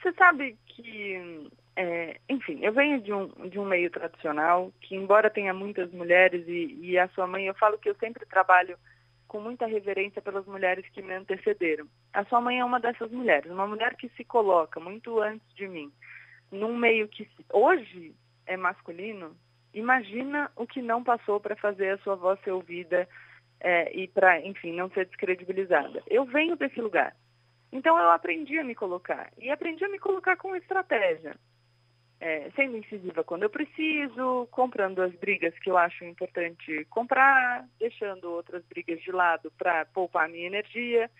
Você 0.00 0.12
sabe 0.14 0.56
que 0.66 1.50
é, 1.74 2.20
enfim, 2.28 2.58
eu 2.62 2.72
venho 2.72 3.00
de 3.00 3.12
um, 3.12 3.28
de 3.48 3.58
um 3.58 3.64
meio 3.64 3.90
tradicional 3.90 4.72
que, 4.80 4.94
embora 4.94 5.30
tenha 5.30 5.54
muitas 5.54 5.90
mulheres 5.90 6.46
e, 6.46 6.78
e 6.82 6.98
a 6.98 7.08
sua 7.08 7.26
mãe, 7.26 7.46
eu 7.46 7.54
falo 7.54 7.78
que 7.78 7.88
eu 7.88 7.94
sempre 7.94 8.26
trabalho 8.26 8.78
com 9.26 9.40
muita 9.40 9.66
reverência 9.66 10.20
pelas 10.20 10.44
mulheres 10.44 10.84
que 10.92 11.00
me 11.00 11.14
antecederam. 11.14 11.86
A 12.12 12.24
sua 12.26 12.40
mãe 12.40 12.60
é 12.60 12.64
uma 12.64 12.78
dessas 12.78 13.10
mulheres, 13.10 13.50
uma 13.50 13.66
mulher 13.66 13.96
que 13.96 14.10
se 14.10 14.24
coloca 14.24 14.78
muito 14.78 15.18
antes 15.20 15.46
de 15.54 15.66
mim, 15.66 15.90
num 16.50 16.76
meio 16.76 17.08
que 17.08 17.26
hoje 17.50 18.14
é 18.44 18.56
masculino. 18.58 19.34
Imagina 19.74 20.50
o 20.56 20.66
que 20.66 20.82
não 20.82 21.02
passou 21.02 21.40
para 21.40 21.56
fazer 21.56 21.90
a 21.90 21.98
sua 21.98 22.14
voz 22.14 22.38
ser 22.40 22.50
ouvida 22.50 23.08
é, 23.60 23.94
e 23.96 24.08
para, 24.08 24.40
enfim, 24.40 24.72
não 24.72 24.90
ser 24.90 25.06
descredibilizada. 25.06 26.02
Eu 26.06 26.24
venho 26.24 26.56
desse 26.56 26.80
lugar. 26.80 27.14
Então 27.72 27.98
eu 27.98 28.10
aprendi 28.10 28.58
a 28.58 28.64
me 28.64 28.74
colocar. 28.74 29.32
E 29.38 29.50
aprendi 29.50 29.84
a 29.84 29.88
me 29.88 29.98
colocar 29.98 30.36
com 30.36 30.54
estratégia 30.54 31.34
é, 32.22 32.48
sendo 32.54 32.76
incisiva 32.76 33.24
quando 33.24 33.42
eu 33.42 33.50
preciso, 33.50 34.46
comprando 34.52 35.02
as 35.02 35.12
brigas 35.16 35.58
que 35.58 35.68
eu 35.68 35.76
acho 35.76 36.04
importante 36.04 36.86
comprar, 36.88 37.66
deixando 37.80 38.30
outras 38.30 38.64
brigas 38.66 39.02
de 39.02 39.10
lado 39.10 39.52
para 39.58 39.84
poupar 39.86 40.28
minha 40.28 40.46
energia. 40.46 41.10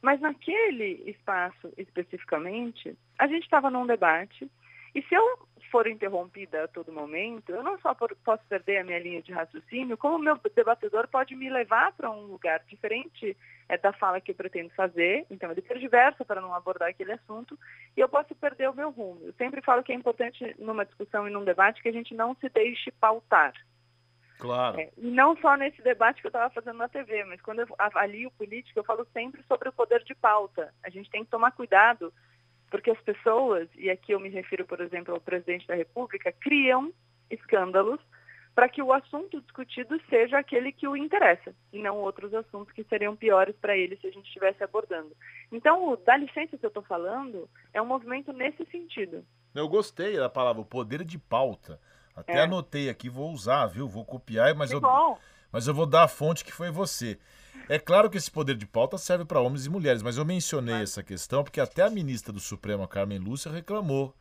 Mas 0.00 0.20
naquele 0.20 1.02
espaço 1.10 1.72
especificamente, 1.76 2.96
a 3.18 3.26
gente 3.26 3.42
estava 3.42 3.68
num 3.68 3.84
debate 3.84 4.48
e 4.94 5.02
se 5.02 5.12
eu 5.12 5.48
for 5.74 5.88
interrompida 5.88 6.62
a 6.62 6.68
todo 6.68 6.92
momento, 6.92 7.50
eu 7.50 7.60
não 7.60 7.76
só 7.80 7.92
posso 7.96 8.44
perder 8.48 8.78
a 8.78 8.84
minha 8.84 9.00
linha 9.00 9.20
de 9.20 9.32
raciocínio, 9.32 9.98
como 9.98 10.14
o 10.14 10.20
meu 10.20 10.38
debatedor 10.54 11.08
pode 11.08 11.34
me 11.34 11.50
levar 11.50 11.90
para 11.94 12.08
um 12.08 12.26
lugar 12.26 12.62
diferente 12.68 13.36
é, 13.68 13.76
da 13.76 13.92
fala 13.92 14.20
que 14.20 14.30
eu 14.30 14.36
pretendo 14.36 14.70
fazer, 14.70 15.26
então 15.28 15.50
ele 15.50 15.80
diversa 15.80 16.24
para 16.24 16.40
não 16.40 16.54
abordar 16.54 16.90
aquele 16.90 17.10
assunto, 17.10 17.58
e 17.96 18.00
eu 18.00 18.08
posso 18.08 18.36
perder 18.36 18.70
o 18.70 18.74
meu 18.76 18.92
rumo. 18.92 19.18
Eu 19.24 19.32
sempre 19.32 19.60
falo 19.62 19.82
que 19.82 19.90
é 19.90 19.96
importante 19.96 20.54
numa 20.60 20.86
discussão 20.86 21.26
e 21.26 21.32
num 21.32 21.42
debate 21.42 21.82
que 21.82 21.88
a 21.88 21.92
gente 21.92 22.14
não 22.14 22.36
se 22.36 22.48
deixe 22.50 22.92
pautar. 22.92 23.52
Claro. 24.38 24.78
É, 24.78 24.90
e 24.96 25.10
não 25.10 25.36
só 25.38 25.56
nesse 25.56 25.82
debate 25.82 26.20
que 26.20 26.28
eu 26.28 26.28
estava 26.28 26.54
fazendo 26.54 26.78
na 26.78 26.88
TV, 26.88 27.24
mas 27.24 27.40
quando 27.40 27.62
eu 27.62 27.66
avalio 27.80 28.30
político, 28.38 28.78
eu 28.78 28.84
falo 28.84 29.04
sempre 29.12 29.42
sobre 29.48 29.68
o 29.68 29.72
poder 29.72 30.04
de 30.04 30.14
pauta. 30.14 30.72
A 30.84 30.90
gente 30.90 31.10
tem 31.10 31.24
que 31.24 31.30
tomar 31.32 31.50
cuidado 31.50 32.12
porque 32.70 32.90
as 32.90 33.00
pessoas, 33.00 33.68
e 33.76 33.90
aqui 33.90 34.12
eu 34.12 34.20
me 34.20 34.28
refiro, 34.28 34.64
por 34.64 34.80
exemplo, 34.80 35.14
ao 35.14 35.20
presidente 35.20 35.66
da 35.66 35.74
República, 35.74 36.32
criam 36.32 36.92
escândalos 37.30 38.00
para 38.54 38.68
que 38.68 38.80
o 38.80 38.92
assunto 38.92 39.40
discutido 39.40 40.00
seja 40.08 40.38
aquele 40.38 40.70
que 40.70 40.86
o 40.86 40.96
interessa, 40.96 41.52
e 41.72 41.82
não 41.82 41.96
outros 41.96 42.32
assuntos 42.32 42.72
que 42.72 42.84
seriam 42.84 43.16
piores 43.16 43.56
para 43.56 43.76
ele 43.76 43.96
se 43.96 44.06
a 44.06 44.10
gente 44.10 44.26
estivesse 44.26 44.62
abordando. 44.62 45.10
Então, 45.50 45.88
o 45.88 45.96
dá 45.96 46.16
licença 46.16 46.56
que 46.56 46.64
eu 46.64 46.68
estou 46.68 46.82
falando 46.84 47.48
é 47.72 47.82
um 47.82 47.86
movimento 47.86 48.32
nesse 48.32 48.64
sentido. 48.66 49.24
Eu 49.54 49.68
gostei 49.68 50.16
da 50.16 50.28
palavra, 50.28 50.62
o 50.62 50.64
poder 50.64 51.02
de 51.04 51.18
pauta. 51.18 51.80
Até 52.14 52.34
é. 52.34 52.40
anotei 52.42 52.88
aqui, 52.88 53.08
vou 53.08 53.32
usar, 53.32 53.66
viu? 53.66 53.88
Vou 53.88 54.04
copiar, 54.04 54.54
mas 54.54 54.70
eu, 54.70 54.80
mas 55.54 55.68
eu 55.68 55.72
vou 55.72 55.86
dar 55.86 56.02
a 56.02 56.08
fonte 56.08 56.44
que 56.44 56.52
foi 56.52 56.68
você. 56.68 57.16
É 57.68 57.78
claro 57.78 58.10
que 58.10 58.16
esse 58.16 58.28
poder 58.28 58.56
de 58.56 58.66
pauta 58.66 58.98
serve 58.98 59.24
para 59.24 59.40
homens 59.40 59.64
e 59.64 59.70
mulheres, 59.70 60.02
mas 60.02 60.18
eu 60.18 60.24
mencionei 60.24 60.82
essa 60.82 61.00
questão 61.00 61.44
porque 61.44 61.60
até 61.60 61.82
a 61.82 61.88
ministra 61.88 62.32
do 62.32 62.40
Supremo, 62.40 62.88
Carmen 62.88 63.20
Lúcia, 63.20 63.52
reclamou 63.52 64.12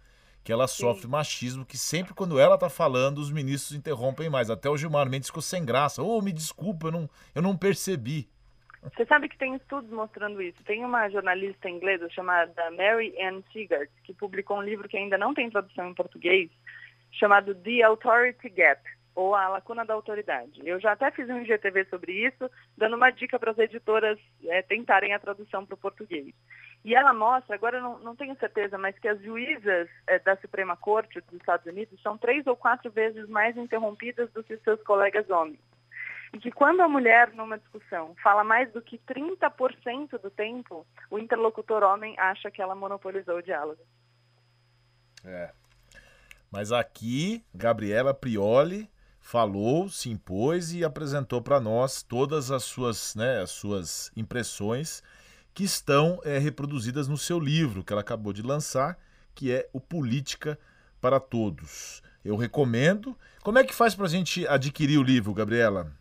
que 0.44 0.52
ela 0.52 0.68
sofre 0.68 1.06
Sim. 1.06 1.08
machismo, 1.08 1.66
que 1.66 1.76
sempre 1.76 2.14
quando 2.14 2.40
ela 2.40 2.54
está 2.54 2.70
falando, 2.70 3.18
os 3.18 3.32
ministros 3.32 3.76
interrompem 3.76 4.30
mais. 4.30 4.52
Até 4.52 4.70
o 4.70 4.78
Gilmar 4.78 5.10
Mendes 5.10 5.30
ficou 5.30 5.42
sem 5.42 5.66
graça. 5.66 6.04
Ô, 6.04 6.20
oh, 6.20 6.22
me 6.22 6.32
desculpa, 6.32 6.90
eu 6.90 6.92
não, 6.92 7.10
eu 7.34 7.42
não 7.42 7.58
percebi. 7.58 8.30
Você 8.84 9.04
sabe 9.04 9.28
que 9.28 9.38
tem 9.38 9.56
estudos 9.56 9.90
mostrando 9.90 10.40
isso. 10.40 10.64
Tem 10.66 10.86
uma 10.86 11.10
jornalista 11.10 11.68
inglesa 11.68 12.08
chamada 12.12 12.70
Mary 12.70 13.12
Ann 13.20 13.42
Sigart, 13.52 13.90
que 14.04 14.14
publicou 14.14 14.60
um 14.60 14.64
livro 14.64 14.88
que 14.88 14.98
ainda 14.98 15.18
não 15.18 15.34
tem 15.34 15.50
tradução 15.50 15.90
em 15.90 15.96
português, 15.96 16.52
chamado 17.12 17.56
The 17.56 17.82
Authority 17.82 18.50
Gap 18.50 18.84
ou 19.16 19.36
a 19.36 19.48
lacuna 19.48 19.86
da 19.86 19.94
autoridade. 19.94 20.62
Eu 20.64 20.80
já 20.80 20.94
até 20.94 21.12
fiz 21.12 21.30
um 21.30 21.42
IGTV 21.42 21.86
sobre 21.86 22.12
isso, 22.28 22.50
dando 22.78 22.96
uma 22.96 23.12
dica 23.12 23.38
para 23.38 23.52
as 23.52 23.58
editoras 23.58 24.20
é, 24.46 24.62
tentarem 24.62 25.14
a 25.14 25.20
tradução 25.20 25.66
para 25.66 25.76
o 25.76 25.78
português. 25.78 26.34
E 26.84 26.96
ela 26.96 27.14
mostra, 27.14 27.56
agora 27.56 27.78
eu 27.78 27.82
não, 27.82 28.00
não 28.00 28.16
tenho 28.16 28.36
certeza, 28.38 28.78
mas 28.78 28.98
que 29.00 29.08
as 29.08 29.22
juízas 29.22 29.88
é, 30.08 30.20
da 30.20 30.36
Suprema 30.38 30.76
Corte 30.76 31.22
dos 31.22 31.40
Estados 31.40 31.66
Unidos 31.66 32.02
são 32.02 32.18
três 32.18 32.46
ou 32.46 32.56
quatro 32.56 32.92
vezes 32.92 33.30
mais 33.30 33.56
interrompidas 33.56 34.30
do 34.32 34.44
que 34.44 34.58
seus 34.58 34.82
colegas 34.84 35.30
homens. 35.30 35.60
E 36.34 36.40
que 36.40 36.52
quando 36.52 36.82
a 36.82 36.90
mulher, 36.90 37.32
numa 37.34 37.60
discussão, 37.60 38.16
fala 38.22 38.44
mais 38.44 38.72
do 38.74 38.82
que 38.82 38.98
30% 38.98 40.20
do 40.20 40.32
tempo, 40.32 40.86
o 41.10 41.20
interlocutor 41.20 41.84
homem 41.84 42.16
acha 42.18 42.50
que 42.50 42.62
ela 42.62 42.74
monopolizou 42.74 43.38
o 43.38 43.44
diálogo. 43.44 43.82
É. 45.24 45.52
Mas 46.52 46.72
aqui, 46.72 47.46
Gabriela 47.54 48.14
Prioli 48.14 48.90
falou, 49.24 49.88
se 49.88 50.12
impôs 50.12 50.74
e 50.74 50.84
apresentou 50.84 51.42
para 51.42 51.60
nós 51.60 52.04
todas 52.04 52.52
as 52.52 52.64
suas, 52.66 53.16
né, 53.16 53.42
as 53.42 53.52
suas 53.52 54.12
impressões 54.18 55.02
que 55.54 55.64
estão 55.64 56.20
é, 56.26 56.38
reproduzidas 56.38 57.08
no 57.08 57.18
seu 57.18 57.40
livro 57.40 57.84
que 57.84 57.94
ela 57.94 58.02
acabou 58.02 58.34
de 58.34 58.42
lançar, 58.42 59.00
que 59.34 59.52
é 59.52 59.68
o 59.72 59.80
Política 59.80 60.60
para 61.00 61.20
Todos. 61.20 62.04
Eu 62.24 62.36
recomendo. 62.36 63.18
Como 63.42 63.58
é 63.58 63.64
que 63.64 63.74
faz 63.74 63.96
para 63.96 64.06
a 64.06 64.10
gente 64.10 64.46
adquirir 64.48 64.98
o 64.98 65.04
livro, 65.04 65.34
Gabriela? 65.34 65.92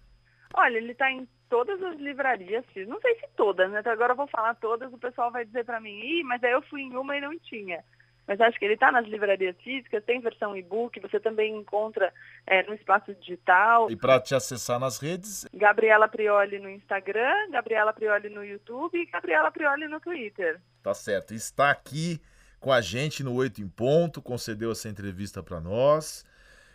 Olha, 0.55 0.77
ele 0.77 0.93
está 0.93 1.11
em 1.11 1.27
todas 1.49 1.83
as 1.83 1.99
livrarias, 1.99 2.65
não 2.89 3.01
sei 3.01 3.15
se 3.17 3.29
todas, 3.37 3.71
né? 3.71 3.81
Então 3.81 3.93
agora 3.93 4.13
eu 4.13 4.17
vou 4.17 4.27
falar 4.27 4.55
todas, 4.57 4.93
o 4.93 4.99
pessoal 4.99 5.31
vai 5.31 5.45
dizer 5.45 5.65
para 5.65 5.81
mim, 5.81 5.99
Ih, 6.01 6.25
mas 6.25 6.43
aí 6.43 6.53
eu 6.53 6.63
fui 6.63 6.83
em 6.83 6.97
uma 6.97 7.17
e 7.17 7.21
não 7.21 7.39
tinha 7.39 7.85
mas 8.27 8.41
acho 8.41 8.59
que 8.59 8.65
ele 8.65 8.75
está 8.75 8.93
nas 8.93 9.07
livrarias 9.07 9.57
físicas, 9.63 10.05
tem 10.05 10.21
versão 10.21 10.57
e-book, 10.57 10.99
você 11.01 11.19
também 11.19 11.57
encontra 11.57 12.13
é, 12.47 12.63
no 12.63 12.75
espaço 12.75 13.15
digital. 13.15 13.91
E 13.91 13.97
para 13.97 14.21
te 14.21 14.35
acessar 14.35 14.79
nas 14.79 14.99
redes? 14.99 15.47
Gabriela 15.53 16.09
Prioli 16.09 16.59
no 16.59 16.71
Instagram, 16.71 17.51
Gabriela 17.51 17.93
Prioli 17.93 18.29
no 18.29 18.45
YouTube 18.45 18.97
e 18.99 19.07
Gabriela 19.07 19.51
Prioli 19.51 19.89
no 19.89 20.01
Twitter. 20.01 20.61
Tá 20.83 20.95
certo. 20.95 21.35
Está 21.35 21.71
aqui 21.71 22.21
com 22.61 22.73
a 22.73 22.81
gente 22.81 23.25
no 23.25 23.35
Oito 23.35 23.61
em 23.61 23.69
Ponto, 23.69 24.23
concedeu 24.23 24.71
essa 24.71 24.89
entrevista 24.89 25.43
para 25.43 25.61
nós. 25.61 26.25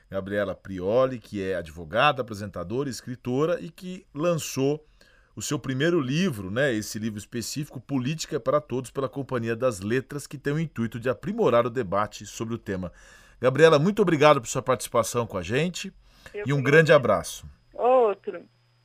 Gabriela 0.09 0.55
Prioli, 0.55 1.19
que 1.19 1.43
é 1.43 1.55
advogada, 1.55 2.21
apresentadora, 2.21 2.89
escritora 2.89 3.59
e 3.59 3.69
que 3.69 4.05
lançou 4.13 4.85
o 5.37 5.41
seu 5.43 5.59
primeiro 5.59 6.01
livro, 6.01 6.49
né, 6.49 6.73
esse 6.73 6.97
livro 6.97 7.19
específico, 7.19 7.79
Política 7.79 8.39
para 8.39 8.59
Todos, 8.59 8.89
pela 8.89 9.07
Companhia 9.07 9.55
das 9.55 9.81
Letras, 9.81 10.25
que 10.25 10.35
tem 10.35 10.51
o 10.51 10.59
intuito 10.59 10.99
de 10.99 11.09
aprimorar 11.09 11.63
o 11.63 11.69
debate 11.69 12.25
sobre 12.25 12.55
o 12.55 12.57
tema. 12.57 12.91
Gabriela, 13.39 13.77
muito 13.77 14.01
obrigado 14.01 14.41
por 14.41 14.47
sua 14.47 14.63
participação 14.63 15.27
com 15.27 15.37
a 15.37 15.43
gente 15.43 15.93
Eu 16.33 16.43
e 16.47 16.53
um 16.53 16.63
grande 16.63 16.91
abraço. 16.91 17.45
Outro. 17.71 18.41